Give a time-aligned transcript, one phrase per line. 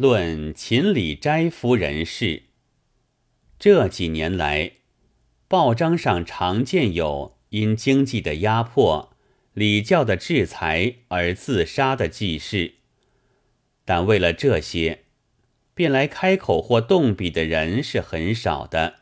[0.00, 2.44] 论秦李斋夫人事。
[3.58, 4.72] 这几年来，
[5.46, 9.12] 报章上常见有因经济的压迫、
[9.52, 12.76] 礼教的制裁而自杀的记事，
[13.84, 15.04] 但为了这些，
[15.74, 19.00] 便来开口或动笔的人是很少的。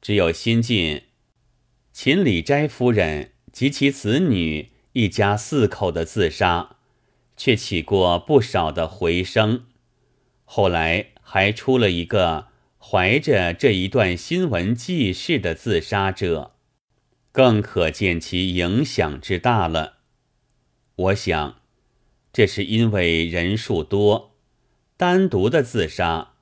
[0.00, 1.02] 只有新晋
[1.92, 6.76] 秦李斋夫人及其子女一家四口的自杀，
[7.36, 9.64] 却起过不少的回声。
[10.50, 12.48] 后来还出了一个
[12.78, 16.54] 怀着这一段新闻记事的自杀者，
[17.30, 19.98] 更可见其影响之大了。
[20.96, 21.60] 我想，
[22.32, 24.38] 这是因为人数多，
[24.96, 26.32] 单独的自杀，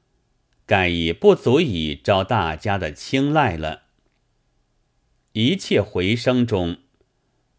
[0.64, 3.83] 盖已不足以招大家的青睐了。
[5.33, 6.77] 一切回声中，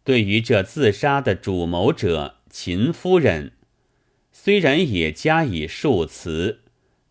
[0.02, 3.52] 对于这自杀的主谋者秦夫人。
[4.40, 6.60] 虽然也加以数词，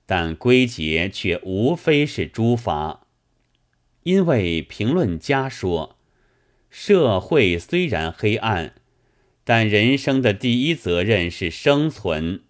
[0.06, 3.06] 但归结却无非是诸法。
[4.04, 5.98] 因为评论家说，
[6.70, 8.76] 社会虽然黑暗，
[9.44, 12.44] 但人生的第一责任是生存，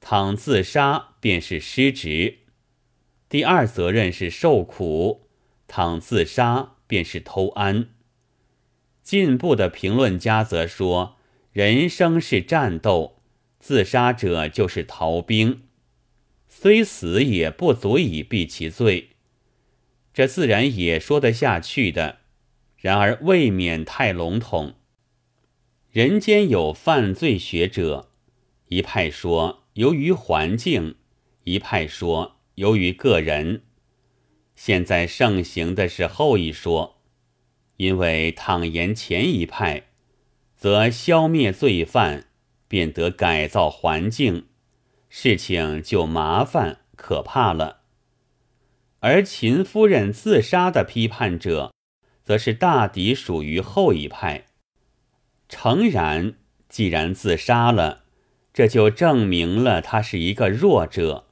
[0.00, 2.38] 倘自杀便是失职；
[3.28, 5.28] 第二责任是受苦，
[5.68, 7.90] 倘自杀便是偷安。
[9.04, 11.16] 进步的评论家则说，
[11.52, 13.15] 人生是战斗。
[13.66, 15.62] 自杀者就是逃兵，
[16.46, 19.08] 虽死也不足以避其罪，
[20.14, 22.18] 这自然也说得下去的。
[22.76, 24.76] 然而未免太笼统。
[25.90, 28.12] 人间有犯罪学者，
[28.68, 30.94] 一派说由于环境，
[31.42, 33.62] 一派说由于个人。
[34.54, 37.02] 现在盛行的是后一说，
[37.78, 39.88] 因为倘言前一派，
[40.54, 42.28] 则消灭罪犯。
[42.68, 44.46] 便得改造环境，
[45.08, 47.82] 事情就麻烦可怕了。
[49.00, 51.72] 而秦夫人自杀的批判者，
[52.24, 54.46] 则是大抵属于后一派。
[55.48, 56.34] 诚然，
[56.68, 58.04] 既然自杀了，
[58.52, 61.26] 这就证明了他是一个弱者。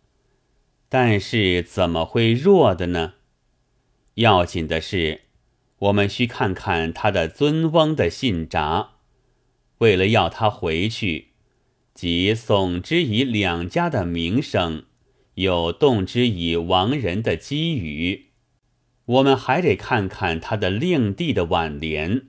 [0.89, 3.15] 但是怎么会弱的呢？
[4.15, 5.23] 要紧的是，
[5.79, 8.94] 我们需看看他的尊翁的信札。
[9.85, 11.33] 为了要他回去，
[11.93, 14.85] 即耸之以两家的名声，
[15.35, 18.31] 又动之以亡人的机遇，
[19.05, 22.29] 我们还得看看他的令弟的挽联：“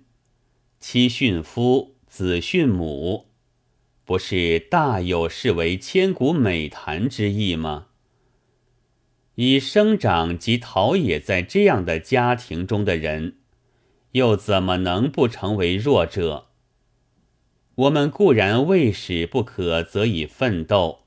[0.81, 3.27] 妻训夫，子训母”，
[4.03, 7.87] 不是大有视为千古美谈之意吗？
[9.35, 13.37] 以生长及陶冶在这样的家庭中的人，
[14.11, 16.44] 又怎么能不成为弱者？
[17.75, 20.99] 我们固然未使不可，则以奋斗，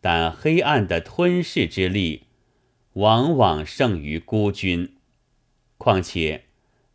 [0.00, 2.24] 但黑暗的吞噬之力，
[2.94, 4.96] 往往胜于孤军。
[5.78, 6.44] 况且，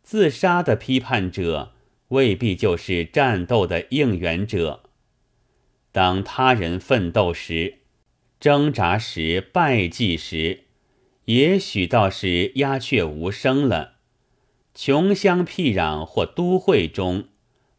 [0.02, 1.72] 自杀的批判者
[2.08, 4.84] 未必就是战斗的应援者。
[5.90, 7.78] 当他人奋斗时，
[8.38, 10.64] 挣扎时，败绩时，
[11.24, 13.94] 也许倒是鸦雀无声了。
[14.74, 17.24] 穷乡僻壤或都会中。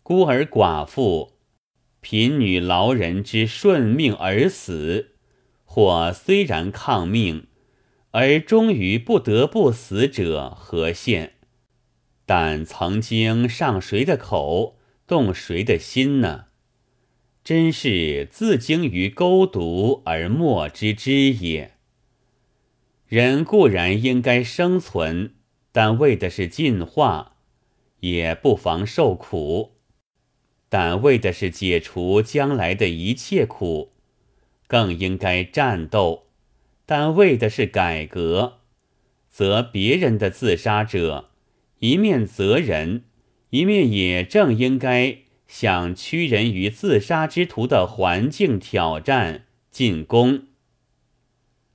[0.10, 1.34] 孤儿寡妇、
[2.02, 5.12] 贫女劳人之顺命而死，
[5.66, 7.46] 或虽然抗命，
[8.10, 11.34] 而终于不得不死者何现？
[12.26, 16.46] 但曾经上谁的口，动谁的心呢？
[17.44, 21.74] 真是自经于勾毒而莫知之也。
[23.06, 25.36] 人固然应该生存，
[25.72, 27.36] 但为的是进化，
[28.00, 29.76] 也不妨受苦。
[30.70, 33.92] 但为的是解除将来的一切苦，
[34.68, 36.28] 更应该战斗；
[36.86, 38.60] 但为的是改革，
[39.28, 41.32] 则别人的自杀者，
[41.80, 43.06] 一面责人，
[43.50, 50.44] 一面也正应该向屈人于自杀之徒的环境挑战进攻。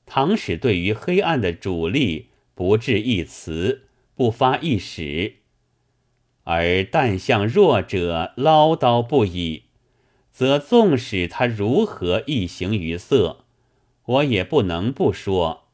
[0.07, 5.39] 唐史对于黑暗的主力不置一词，不发一矢。
[6.45, 9.65] 而但向弱者唠叨不已，
[10.31, 13.45] 则纵使他如何一形于色，
[14.05, 15.65] 我也不能不说，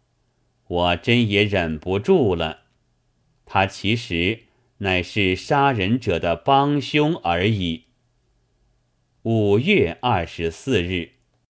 [0.67, 2.61] 我真也忍不住了。
[3.45, 4.45] 他其实
[4.79, 7.85] 乃是杀人者的帮凶而已。
[9.23, 11.20] 五月二十四日。